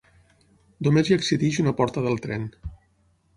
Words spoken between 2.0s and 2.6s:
del tren.